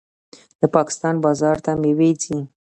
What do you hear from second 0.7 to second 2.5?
پاکستان بازار ته میوې ځي.